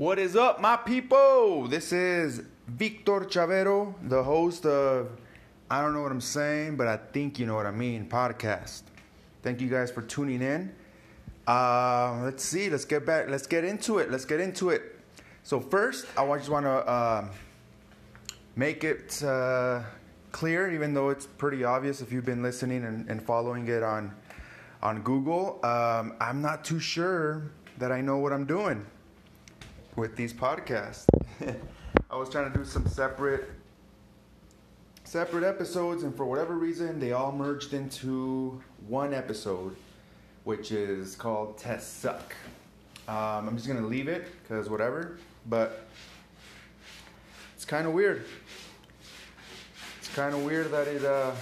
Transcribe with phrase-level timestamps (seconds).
[0.00, 1.68] What is up, my people?
[1.68, 5.10] This is Victor Chavero, the host of
[5.70, 8.84] I don't know what I'm saying, but I think you know what I mean podcast.
[9.42, 10.74] Thank you guys for tuning in.
[11.46, 14.10] Uh, let's see, let's get back, let's get into it.
[14.10, 14.98] Let's get into it.
[15.42, 17.28] So, first, I just want to uh,
[18.56, 19.82] make it uh,
[20.32, 24.14] clear, even though it's pretty obvious if you've been listening and, and following it on,
[24.82, 25.60] on Google.
[25.62, 28.86] Um, I'm not too sure that I know what I'm doing
[29.96, 31.06] with these podcasts.
[32.10, 33.50] I was trying to do some separate
[35.04, 39.74] separate episodes and for whatever reason they all merged into one episode
[40.44, 42.34] which is called Test Suck.
[43.08, 45.86] Um, I'm just gonna leave it because whatever, but
[47.54, 48.24] it's kind of weird.
[49.98, 51.32] It's kind of weird that it uh,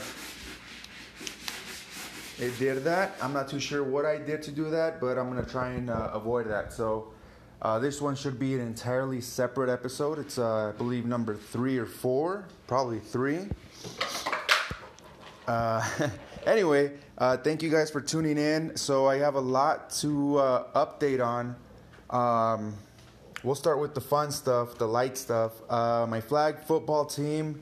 [2.38, 3.12] it did that.
[3.20, 5.90] I'm not too sure what I did to do that, but I'm gonna try and
[5.90, 6.72] uh, avoid that.
[6.72, 7.12] So
[7.60, 10.18] uh, this one should be an entirely separate episode.
[10.18, 13.48] It's, uh, I believe, number three or four, probably three.
[15.48, 15.84] Uh,
[16.46, 18.76] anyway, uh, thank you guys for tuning in.
[18.76, 21.56] So I have a lot to uh, update on.
[22.10, 22.74] Um,
[23.42, 25.52] we'll start with the fun stuff, the light stuff.
[25.68, 27.60] Uh, my flag football team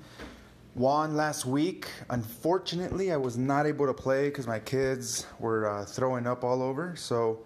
[0.74, 1.88] won last week.
[2.10, 6.94] Unfortunately, I was not able to play because my kids were throwing up all over.
[6.96, 7.38] So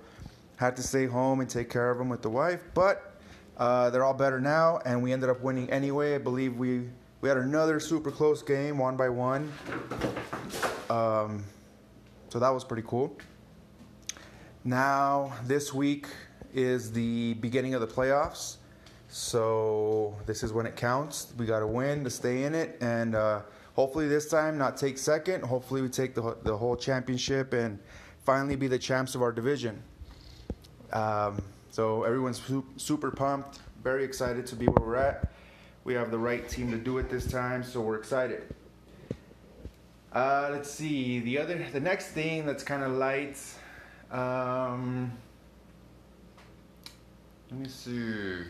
[0.60, 3.14] had to stay home and take care of them with the wife, but
[3.56, 6.14] uh, they're all better now, and we ended up winning anyway.
[6.14, 6.82] I believe we
[7.22, 9.50] we had another super close game, one by one.
[10.90, 11.44] Um,
[12.28, 13.16] so that was pretty cool.
[14.62, 16.08] Now this week
[16.52, 18.56] is the beginning of the playoffs,
[19.08, 21.32] so this is when it counts.
[21.38, 23.40] We got to win to stay in it, and uh,
[23.76, 25.42] hopefully this time not take second.
[25.42, 27.78] Hopefully we take the the whole championship and
[28.26, 29.82] finally be the champs of our division.
[30.92, 32.42] Um, so everyone's
[32.76, 35.32] super pumped, very excited to be where we're at.
[35.84, 38.42] We have the right team to do it this time, so we're excited.
[40.12, 43.38] Uh, let's see the other, the next thing that's kind of light.
[44.10, 45.12] Um,
[47.50, 48.44] let me see.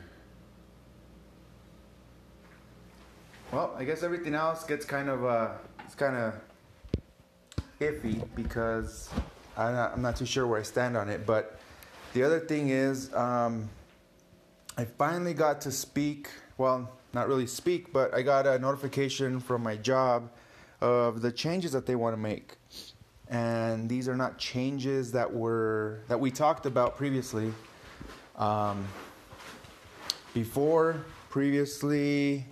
[3.53, 5.51] Well, I guess everything else gets kind of uh,
[5.85, 6.35] it's kind of
[7.81, 9.11] iffy because
[9.57, 11.59] I'm not, I'm not too sure where I stand on it, but
[12.13, 13.69] the other thing is, um,
[14.77, 16.29] I finally got to speak.
[16.59, 20.31] Well, not really speak, but I got a notification from my job
[20.81, 22.57] of the changes that they want to make.
[23.29, 27.53] And these are not changes that were that we talked about previously.
[28.37, 28.87] Um,
[30.35, 32.45] before, previously,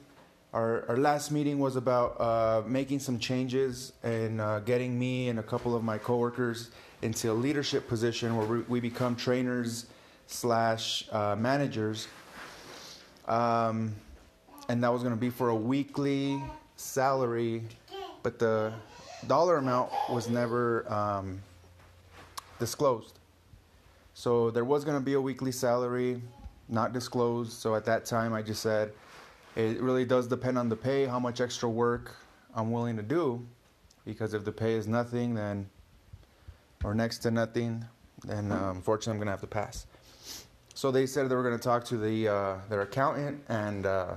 [0.52, 5.38] our, our last meeting was about uh, making some changes and uh, getting me and
[5.38, 6.70] a couple of my coworkers
[7.02, 9.86] into a leadership position where we become trainers
[10.26, 12.08] slash uh, managers.
[13.26, 13.94] Um,
[14.68, 16.42] and that was going to be for a weekly
[16.76, 17.62] salary,
[18.22, 18.72] but the
[19.26, 21.40] dollar amount was never um,
[22.58, 23.18] disclosed.
[24.14, 26.22] So there was going to be a weekly salary,
[26.68, 27.52] not disclosed.
[27.52, 28.92] So at that time, I just said,
[29.58, 32.14] it really does depend on the pay, how much extra work
[32.54, 33.44] I'm willing to do.
[34.04, 35.68] Because if the pay is nothing, then
[36.84, 37.84] or next to nothing,
[38.24, 39.86] then uh, unfortunately I'm gonna have to pass.
[40.74, 44.14] So they said they were gonna talk to the uh, their accountant and uh,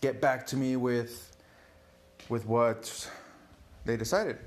[0.00, 1.36] get back to me with
[2.28, 3.08] with what
[3.84, 4.38] they decided.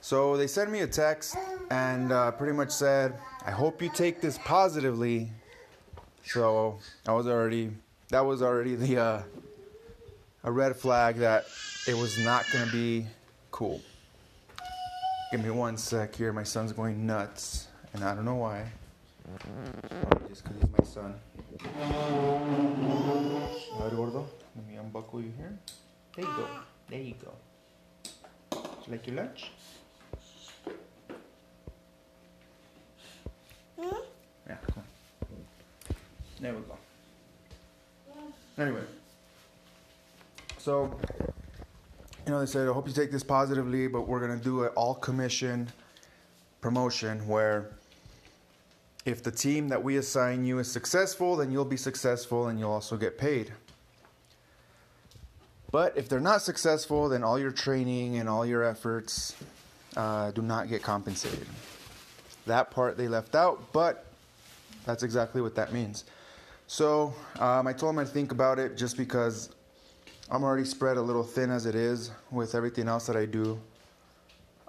[0.00, 1.36] So they sent me a text
[1.70, 3.12] and uh, pretty much said,
[3.44, 5.30] "I hope you take this positively."
[6.24, 7.72] So I was already
[8.10, 9.22] that was already the uh,
[10.44, 11.46] a red flag that
[11.86, 13.06] it was not gonna be
[13.50, 13.80] cool.
[15.30, 16.32] Give me one sec here.
[16.32, 18.64] My son's going nuts, and I don't know why.
[20.00, 21.14] Probably just because he's my son.
[23.98, 24.28] Gordo.
[24.54, 25.58] Let me unbuckle you here.
[26.14, 26.46] There you go.
[26.88, 27.32] There you go.
[28.86, 29.50] You like your lunch?
[33.76, 34.84] Yeah, come on.
[36.40, 36.78] There we go.
[38.58, 38.82] Anyway,
[40.58, 40.98] so
[42.26, 44.68] you know, they said, I hope you take this positively, but we're to do an
[44.76, 45.68] all commission
[46.60, 47.70] promotion where
[49.06, 52.72] if the team that we assign you is successful, then you'll be successful and you'll
[52.72, 53.52] also get paid.
[55.70, 59.34] But if they're not successful, then all your training and all your efforts
[59.96, 61.46] uh, do not get compensated.
[62.46, 64.04] That part they left out, but
[64.84, 66.04] that's exactly what that means.
[66.68, 69.48] So um, I told them I'd think about it just because
[70.30, 73.58] I'm already spread a little thin as it is with everything else that I do.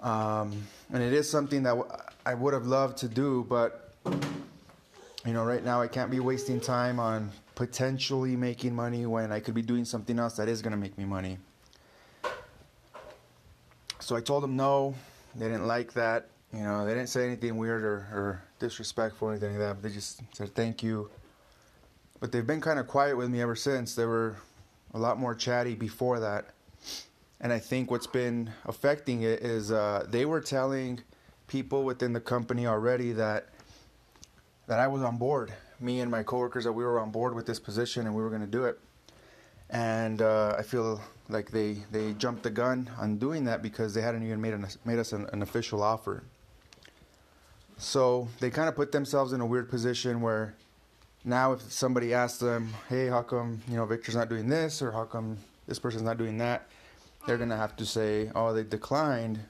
[0.00, 1.76] Um, and it is something that
[2.24, 3.94] I would have loved to do, but
[5.26, 9.38] you know, right now I can't be wasting time on potentially making money when I
[9.38, 11.36] could be doing something else that is going to make me money.
[13.98, 14.94] So I told them no.
[15.36, 16.28] They didn't like that.
[16.54, 19.74] You know, they didn't say anything weird or, or disrespectful or anything like that.
[19.74, 21.10] But they just said thank you.
[22.20, 23.94] But they've been kind of quiet with me ever since.
[23.94, 24.36] They were
[24.92, 26.50] a lot more chatty before that.
[27.40, 31.00] And I think what's been affecting it is uh, they were telling
[31.46, 33.48] people within the company already that
[34.66, 35.52] that I was on board.
[35.80, 38.28] Me and my coworkers that we were on board with this position and we were
[38.28, 38.78] going to do it.
[39.70, 44.02] And uh, I feel like they they jumped the gun on doing that because they
[44.02, 46.22] hadn't even made an, made us an, an official offer.
[47.78, 50.54] So they kind of put themselves in a weird position where
[51.24, 54.92] now if somebody asks them, "Hey, how come you know Victor's not doing this?" or
[54.92, 56.68] "How come this person's not doing that?"
[57.26, 59.40] they're gonna have to say, "Oh, they declined,"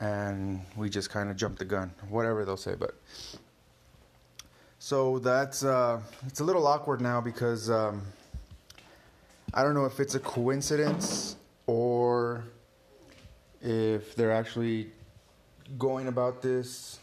[0.00, 2.74] and we just kind of jumped the gun, whatever they'll say.
[2.74, 2.94] But
[4.78, 8.02] so that's uh, it's a little awkward now because um,
[9.54, 11.36] I don't know if it's a coincidence
[11.66, 12.44] or
[13.60, 14.90] if they're actually
[15.78, 16.98] going about this,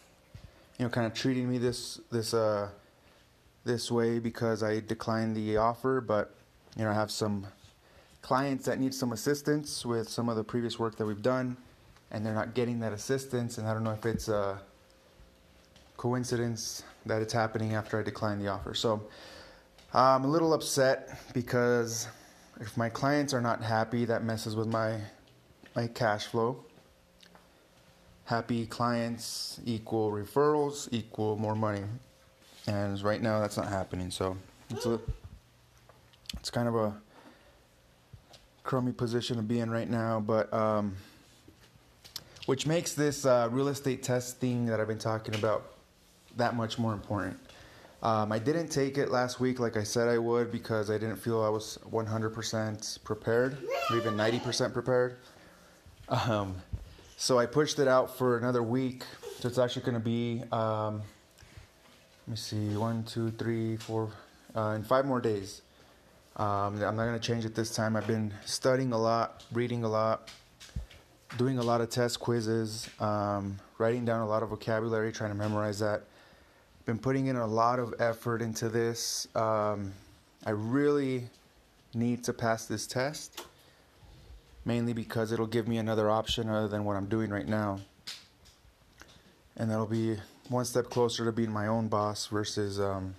[0.78, 2.70] you know, kind of treating me this this uh,
[3.64, 6.36] this way because I declined the offer, but
[6.76, 7.48] you know, I have some
[8.22, 11.56] clients that need some assistance with some of the previous work that we've done,
[12.12, 13.58] and they're not getting that assistance.
[13.58, 14.60] And I don't know if it's a
[15.96, 18.74] coincidence that it's happening after I declined the offer.
[18.74, 19.08] So
[19.94, 22.08] I'm a little upset because
[22.60, 25.00] if my clients are not happy, that messes with my
[25.76, 26.65] my cash flow.
[28.26, 31.84] Happy clients equal referrals equal more money,
[32.68, 34.10] and right now that's not happening.
[34.10, 34.36] So
[34.70, 35.00] it's a
[36.40, 36.94] it's kind of a
[38.64, 40.96] crummy position to be in right now, but um,
[42.48, 45.74] which makes this uh, real estate testing that I've been talking about
[46.38, 47.40] that much more important.
[48.04, 51.16] Um, I didn't take it last week like I said I would because I didn't
[51.16, 53.58] feel I was 100% prepared,
[53.90, 55.18] or even 90% prepared.
[56.10, 56.56] Um,
[57.18, 59.04] so I pushed it out for another week.
[59.40, 61.02] So it's actually going to be, um,
[62.26, 64.10] let me see, one, two, three, four,
[64.56, 65.62] uh, in five more days.
[66.38, 67.96] Um, I'm not going to change it this time.
[67.96, 70.32] I've been studying a lot, reading a lot,
[71.38, 75.38] doing a lot of test quizzes, um, writing down a lot of vocabulary, trying to
[75.38, 76.04] memorize that.
[76.86, 79.28] Been putting in a lot of effort into this.
[79.36, 79.94] Um,
[80.46, 81.30] I really
[81.94, 83.46] need to pass this test,
[84.66, 87.80] mainly because it'll give me another option other than what I'm doing right now.
[89.56, 90.18] And that'll be
[90.50, 93.16] one step closer to being my own boss versus um,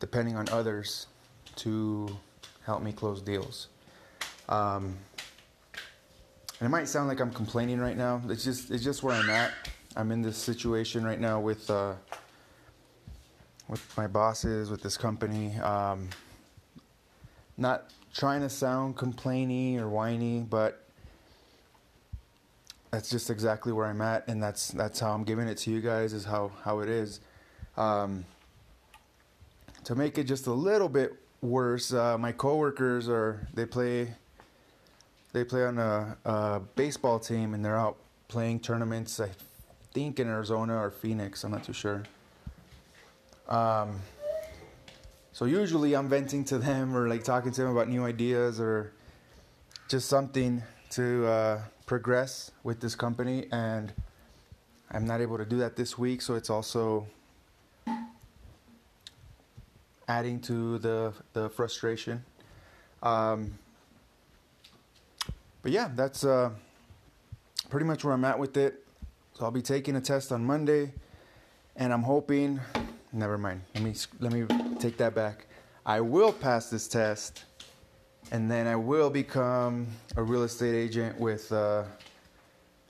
[0.00, 1.06] depending on others
[1.56, 2.14] to
[2.66, 3.68] help me close deals.
[4.48, 4.96] Um,
[6.60, 8.20] and it might sound like I'm complaining right now.
[8.28, 9.52] It's just it's just where I'm at.
[9.96, 11.94] I'm in this situation right now with uh,
[13.68, 15.56] with my bosses, with this company.
[15.56, 16.08] Um,
[17.56, 20.84] not trying to sound complainy or whiny, but
[22.90, 25.80] that's just exactly where I'm at, and that's that's how I'm giving it to you
[25.80, 26.12] guys.
[26.12, 27.20] Is how how it is.
[27.76, 28.24] Um,
[29.82, 31.12] to make it just a little bit
[31.42, 31.92] worse.
[31.92, 34.14] Uh, my coworkers are they play
[35.32, 37.96] they play on a, a, baseball team and they're out
[38.28, 39.18] playing tournaments.
[39.18, 39.30] I
[39.92, 41.42] think in Arizona or Phoenix.
[41.42, 42.04] I'm not too sure.
[43.48, 44.00] Um,
[45.34, 48.92] so usually I'm venting to them or like talking to them about new ideas or
[49.88, 53.92] just something to uh, progress with this company and
[54.92, 56.22] I'm not able to do that this week.
[56.22, 57.08] So it's also
[60.06, 62.24] adding to the the frustration.
[63.02, 63.58] Um,
[65.62, 66.50] but yeah, that's uh,
[67.70, 68.84] pretty much where I'm at with it.
[69.32, 70.92] So I'll be taking a test on Monday,
[71.74, 72.60] and I'm hoping.
[73.14, 73.60] Never mind.
[73.76, 74.44] Let me let me
[74.80, 75.46] take that back.
[75.86, 77.44] I will pass this test,
[78.32, 81.52] and then I will become a real estate agent with.
[81.52, 81.84] Uh,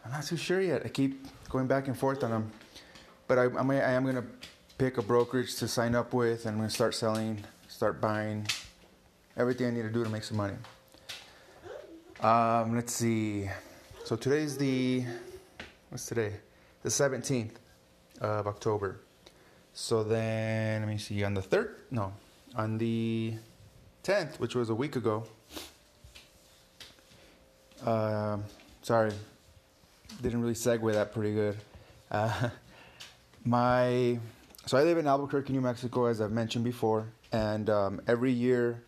[0.03, 0.81] I'm not too sure yet.
[0.83, 2.51] I keep going back and forth on them,
[3.29, 4.25] but I, I, I am gonna
[4.79, 8.47] pick a brokerage to sign up with, and I'm gonna start selling, start buying,
[9.37, 10.57] everything I need to do to make some money.
[12.21, 13.51] Um, let's see.
[14.07, 15.05] So today's the
[15.91, 16.33] what's today?
[16.83, 17.57] The 17th
[18.23, 19.01] of October.
[19.77, 21.25] So then let me see.
[21.25, 22.13] On the third, no,
[22.55, 23.35] on the
[24.05, 25.25] 10th, which was a week ago.
[27.85, 28.39] Uh,
[28.83, 29.13] sorry,
[30.23, 31.57] didn't really segue that pretty good.
[32.09, 32.51] Uh,
[33.45, 34.19] my
[34.65, 38.81] so I live in Albuquerque, New Mexico, as I've mentioned before, and um, every year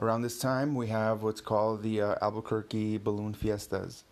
[0.00, 4.04] around this time we have what's called the uh, Albuquerque Balloon Fiestas,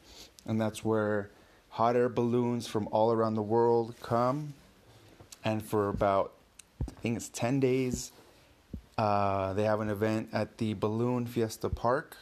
[0.45, 1.31] and that's where
[1.71, 4.53] hot air balloons from all around the world come
[5.45, 6.33] and for about
[6.89, 8.13] I think it's ten days,
[8.99, 12.17] uh, they have an event at the Balloon Fiesta Park.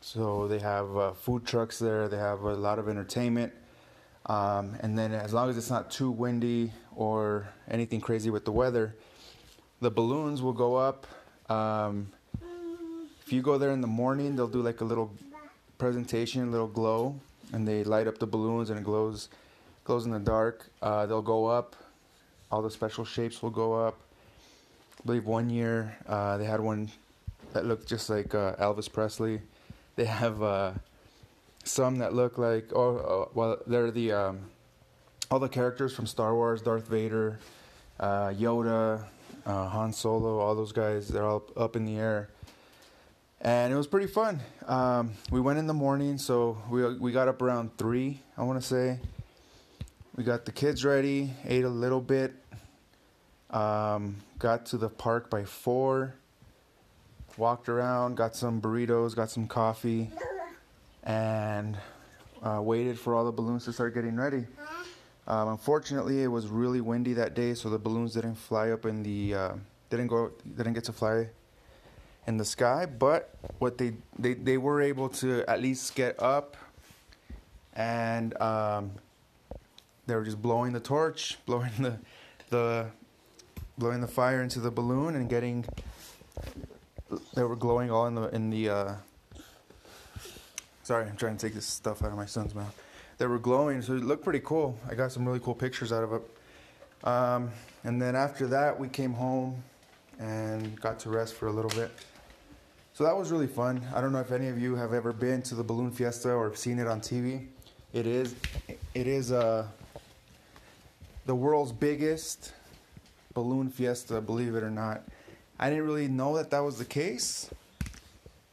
[0.00, 2.08] So they have uh, food trucks there.
[2.08, 3.54] They have a lot of entertainment,
[4.26, 8.52] um, and then as long as it's not too windy or anything crazy with the
[8.52, 8.94] weather,
[9.80, 11.06] the balloons will go up.
[11.48, 12.12] Um,
[13.24, 15.10] if you go there in the morning, they'll do like a little
[15.78, 17.18] presentation, a little glow,
[17.52, 19.28] and they light up the balloons and it glows,
[19.84, 20.66] glows in the dark.
[20.82, 21.74] Uh, they'll go up.
[22.54, 23.98] All the special shapes will go up.
[25.00, 26.88] I believe one year uh, they had one
[27.52, 29.40] that looked just like uh, Elvis Presley.
[29.96, 30.74] They have uh,
[31.64, 34.38] some that look like oh, uh, well they're the um,
[35.32, 37.40] all the characters from Star Wars, Darth Vader,
[37.98, 39.04] uh, Yoda,
[39.44, 41.08] uh, Han Solo, all those guys.
[41.08, 42.28] They're all up in the air
[43.40, 44.38] and it was pretty fun.
[44.68, 48.20] Um, we went in the morning, so we we got up around three.
[48.38, 49.00] I want to say.
[50.16, 52.34] We got the kids ready, ate a little bit,
[53.54, 56.14] um, got to the park by four,
[57.36, 60.10] walked around, got some burritos, got some coffee,
[61.04, 61.78] and
[62.42, 64.44] uh, waited for all the balloons to start getting ready.
[65.26, 69.02] Um, unfortunately, it was really windy that day, so the balloons didn't fly up in
[69.02, 69.52] the uh,
[69.88, 71.28] didn't go didn't get to fly
[72.26, 76.56] in the sky, but what they they, they were able to at least get up
[77.74, 78.90] and um,
[80.06, 81.98] they were just blowing the torch, blowing the
[82.50, 82.86] the
[83.78, 85.64] blowing the fire into the balloon and getting
[87.34, 88.94] they were glowing all in the in the uh,
[90.84, 92.80] sorry, I'm trying to take this stuff out of my son's mouth.
[93.18, 94.78] They were glowing, so it looked pretty cool.
[94.88, 96.22] I got some really cool pictures out of it.
[97.06, 97.50] Um,
[97.84, 99.62] and then after that, we came home
[100.18, 101.90] and got to rest for a little bit.
[102.92, 103.82] So that was really fun.
[103.94, 106.54] I don't know if any of you have ever been to the balloon fiesta or
[106.54, 107.46] seen it on TV.
[107.92, 108.34] It is,
[108.94, 109.66] it is uh,
[111.26, 112.52] the world's biggest
[113.34, 115.02] balloon fiesta, believe it or not.
[115.58, 117.50] I didn't really know that that was the case,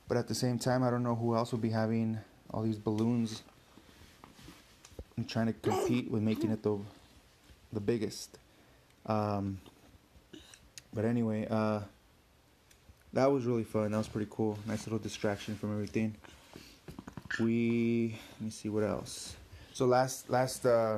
[0.08, 2.20] but at the same time, I don't know who else would be having
[2.52, 3.44] all these balloons
[5.18, 6.78] and trying to compete with making it the
[7.74, 8.38] the biggest.
[9.06, 9.60] Um,
[10.94, 11.82] but anyway, uh,
[13.14, 13.92] that was really fun.
[13.92, 14.58] That was pretty cool.
[14.68, 16.16] Nice little distraction from everything.
[17.40, 19.36] We let me see what else.
[19.74, 20.98] So last last uh,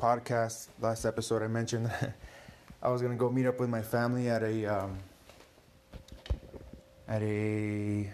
[0.00, 1.90] podcast, last episode, I mentioned
[2.84, 4.98] I was gonna go meet up with my family at a um,
[7.08, 8.10] at a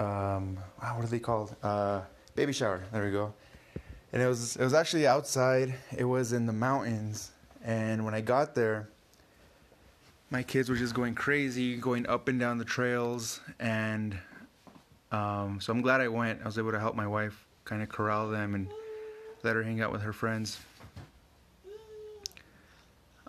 [0.00, 1.54] um, wow, what are they called?
[1.62, 2.00] Uh,
[2.34, 2.82] baby shower.
[2.92, 3.32] There we go.
[4.12, 5.72] And it was it was actually outside.
[5.96, 7.30] It was in the mountains.
[7.64, 8.88] And when I got there,
[10.30, 14.18] my kids were just going crazy, going up and down the trails, and
[15.12, 16.40] um, so I'm glad I went.
[16.42, 18.68] I was able to help my wife kind of corral them and
[19.44, 20.58] let her hang out with her friends.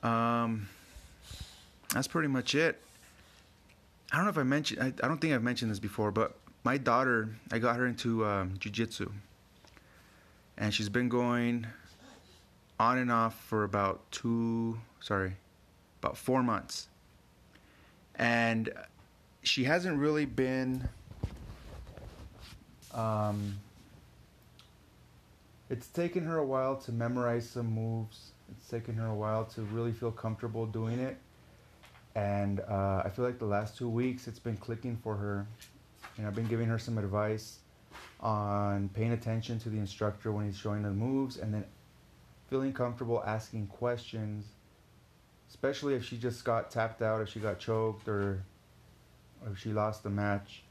[0.06, 0.70] Um,
[1.92, 2.80] that's pretty much it.
[4.12, 4.82] I don't know if I mentioned.
[4.82, 8.24] I, I don't think I've mentioned this before, but my daughter, I got her into
[8.24, 9.12] um, jujitsu,
[10.58, 11.66] and she's been going
[12.80, 14.80] on and off for about two.
[15.00, 15.34] Sorry,
[16.04, 16.88] about four months.
[18.14, 18.70] And
[19.42, 20.88] she hasn't really been.
[22.94, 23.58] Um,
[25.72, 28.32] it's taken her a while to memorize some moves.
[28.52, 31.18] It's taken her a while to really feel comfortable doing it.
[32.16, 35.48] And uh, I feel like the last two weeks it's been clicking for her.
[36.18, 37.60] And I've been giving her some advice
[38.22, 41.66] on paying attention to the instructor when he's showing the moves and then
[42.50, 44.46] feeling comfortable asking questions
[45.56, 48.44] especially if she just got tapped out, if she got choked, or,
[49.50, 50.64] if she lost the match,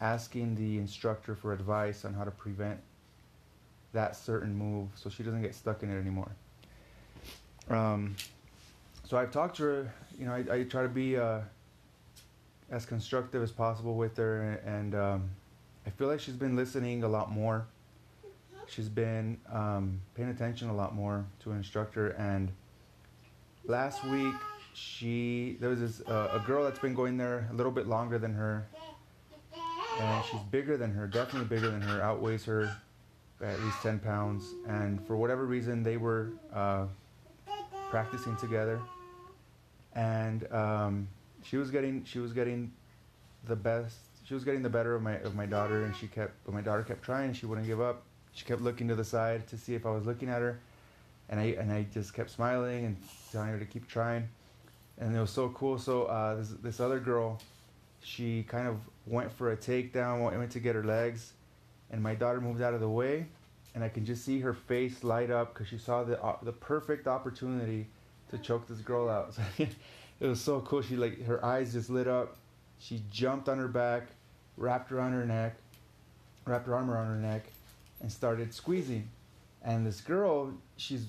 [0.00, 2.78] asking the instructor for advice on how to prevent
[3.92, 6.30] that certain move so she doesn't get stuck in it anymore.
[7.70, 8.16] Um,
[9.04, 11.40] so I've talked to her, you know, I, I try to be uh,
[12.70, 15.30] as constructive as possible with her, and um,
[15.86, 17.66] I feel like she's been listening a lot more.
[18.66, 22.50] She's been um, paying attention a lot more to an instructor, and
[23.66, 24.34] last week
[24.72, 28.18] she there was this uh, a girl that's been going there a little bit longer
[28.18, 28.66] than her
[30.00, 32.74] and she's bigger than her definitely bigger than her outweighs her
[33.42, 36.86] at least 10 pounds and for whatever reason they were uh,
[37.90, 38.80] practicing together.
[39.94, 41.08] And um,
[41.42, 42.72] she was getting she was getting
[43.46, 46.32] the best she was getting the better of my of my daughter and she kept
[46.44, 48.02] but my daughter kept trying she wouldn't give up.
[48.32, 50.60] She kept looking to the side to see if I was looking at her.
[51.28, 52.96] And I and I just kept smiling and
[53.32, 54.28] telling her to keep trying,
[54.98, 55.78] and it was so cool.
[55.78, 57.40] So uh, this this other girl,
[58.02, 61.32] she kind of went for a takedown, went to get her legs,
[61.90, 63.26] and my daughter moved out of the way,
[63.74, 66.52] and I can just see her face light up because she saw the uh, the
[66.52, 67.86] perfect opportunity
[68.30, 69.34] to choke this girl out.
[69.58, 70.82] it was so cool.
[70.82, 72.36] She like her eyes just lit up.
[72.78, 74.08] She jumped on her back,
[74.56, 75.56] wrapped around her neck,
[76.46, 77.44] wrapped her arm around her neck,
[78.00, 79.08] and started squeezing.
[79.62, 81.06] And this girl, she's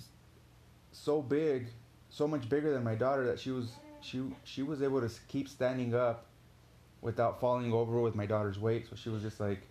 [0.92, 1.68] so big,
[2.10, 5.48] so much bigger than my daughter that she was she she was able to keep
[5.48, 6.26] standing up
[7.02, 8.88] without falling over with my daughter's weight.
[8.90, 9.62] So she was just like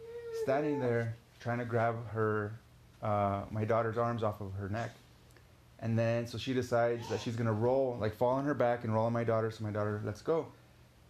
[0.42, 2.52] standing there trying to grab her
[3.02, 4.90] uh, my daughter's arms off of her neck.
[5.80, 8.92] And then so she decides that she's gonna roll, like fall on her back and
[8.92, 9.50] roll on my daughter.
[9.50, 10.46] So my daughter, let's go.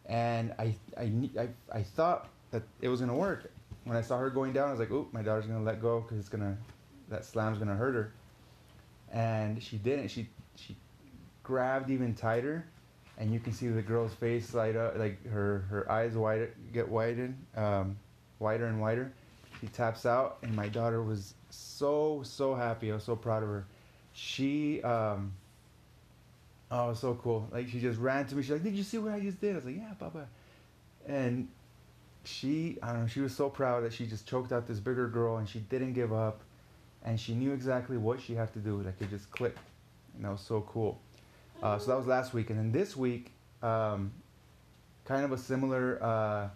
[0.07, 3.51] And I I I, I thought that it was gonna work.
[3.85, 6.01] When I saw her going down, I was like, "Oop, my daughter's gonna let go
[6.01, 6.57] because it's gonna
[7.09, 8.13] that slam's gonna hurt her."
[9.13, 10.09] And she didn't.
[10.09, 10.77] She she
[11.43, 12.65] grabbed even tighter,
[13.19, 16.89] and you can see the girl's face light up, like her her eyes wide get
[16.89, 17.97] widened, um,
[18.39, 19.11] wider and wider.
[19.61, 22.91] She taps out, and my daughter was so so happy.
[22.91, 23.67] I was so proud of her.
[24.13, 25.33] She um.
[26.73, 27.49] Oh, it was so cool.
[27.53, 28.43] Like she just ran to me.
[28.43, 30.29] She's like, "Did you see what I just did?" I was like, "Yeah, Papa."
[31.07, 31.49] And
[32.25, 35.09] she, I don't know, she was so proud that she just choked out this bigger
[35.09, 36.41] girl, and she didn't give up,
[37.05, 38.81] and she knew exactly what she had to do.
[38.83, 39.59] Like it just clicked,
[40.15, 41.01] and that was so cool.
[41.63, 44.13] Uh, so that was last week, and then this week, um,
[45.05, 46.49] kind of a similar, uh,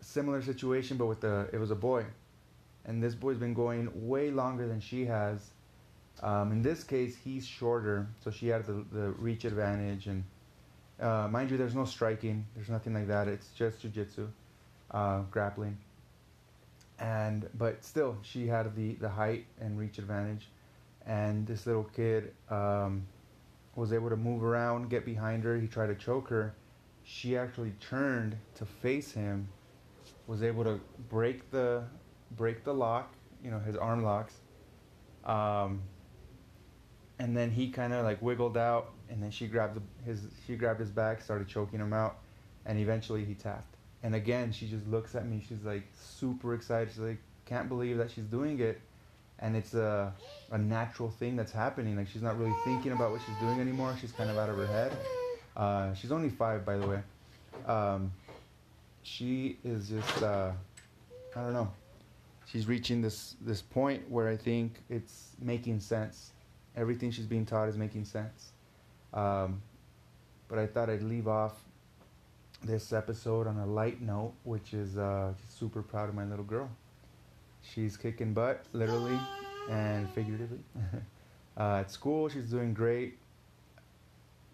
[0.00, 2.04] similar situation, but with the it was a boy,
[2.88, 5.50] and this boy's been going way longer than she has.
[6.22, 10.24] Um, in this case, he's shorter, so she had the, the reach advantage, and
[11.00, 13.28] uh, mind you, there's no striking, there's nothing like that.
[13.28, 14.28] It's just jujitsu,
[14.90, 15.78] uh, grappling,
[16.98, 20.48] and but still, she had the the height and reach advantage,
[21.06, 22.32] and this little kid.
[22.50, 23.06] Um,
[23.78, 25.56] was able to move around, get behind her.
[25.56, 26.52] He tried to choke her.
[27.04, 29.48] She actually turned to face him,
[30.26, 31.84] was able to break the
[32.32, 34.34] break the lock, you know, his arm locks.
[35.24, 35.82] Um,
[37.18, 40.56] and then he kind of like wiggled out, and then she grabbed the, his she
[40.56, 42.18] grabbed his back, started choking him out,
[42.64, 43.74] and eventually he tapped.
[44.02, 45.42] And again, she just looks at me.
[45.48, 46.90] She's like super excited.
[46.90, 48.80] She's like, can't believe that she's doing it
[49.40, 50.12] and it's a,
[50.50, 51.96] a natural thing that's happening.
[51.96, 53.96] Like she's not really thinking about what she's doing anymore.
[54.00, 54.92] She's kind of out of her head.
[55.56, 57.00] Uh, she's only five, by the way.
[57.66, 58.12] Um,
[59.02, 60.50] she is just uh,
[61.36, 61.70] I don't know.
[62.50, 66.32] She's reaching this this point where I think it's making sense.
[66.76, 68.52] Everything she's being taught is making sense.
[69.12, 69.60] Um,
[70.48, 71.54] but I thought I'd leave off
[72.64, 76.70] this episode on a light note, which is uh, super proud of my little girl.
[77.62, 79.18] She's kicking butt, literally
[79.70, 80.60] and figuratively.
[81.56, 83.18] uh, at school, she's doing great.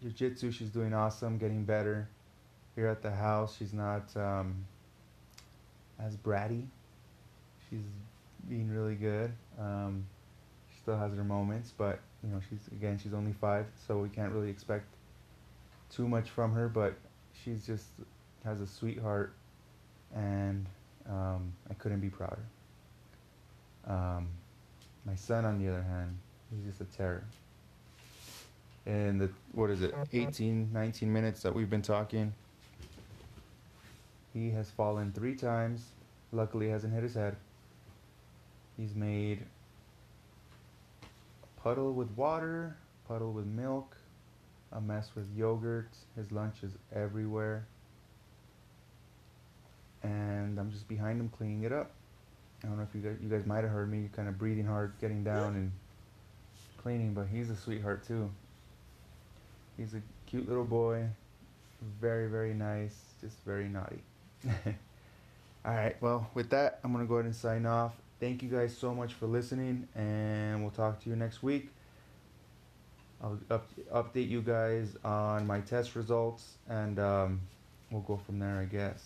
[0.03, 2.09] Jiu Jitsu, she's doing awesome, getting better.
[2.75, 4.65] Here at the house, she's not um,
[6.01, 6.67] as bratty.
[7.75, 9.33] She's being really good.
[9.59, 10.07] Um,
[10.71, 14.09] she still has her moments, but you know, she's again, she's only five, so we
[14.09, 14.87] can't really expect
[15.91, 16.69] too much from her.
[16.69, 16.95] But
[17.45, 17.87] she's just
[18.45, 19.33] has a sweetheart,
[20.15, 20.67] and
[21.09, 22.45] um, I couldn't be prouder.
[23.89, 24.29] Um,
[25.05, 26.17] my son, on the other hand,
[26.55, 27.25] he's just a terror.
[28.87, 32.35] And the what is it, 18, 19 minutes that we've been talking,
[34.33, 35.87] he has fallen three times.
[36.31, 37.37] Luckily, hasn't hit his head.
[38.77, 39.45] He's made
[41.43, 43.97] a puddle with water, puddle with milk,
[44.73, 45.91] a mess with yogurt.
[46.17, 47.67] His lunch is everywhere.
[50.03, 51.93] And I'm just behind him cleaning it up.
[52.63, 54.67] I don't know if you guys, you guys might have heard me kind of breathing
[54.67, 55.73] hard, getting down and
[56.79, 58.31] cleaning, but he's a sweetheart too.
[59.77, 61.07] He's a cute little boy,
[62.01, 64.03] very, very nice, just very naughty.
[65.65, 67.93] All right, well, with that, I'm going to go ahead and sign off.
[68.21, 71.69] Thank you guys so much for listening, and we'll talk to you next week.
[73.23, 77.41] I'll up, update you guys on my test results, and um,
[77.91, 79.03] we'll go from there, I guess.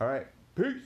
[0.00, 0.76] All right, peace.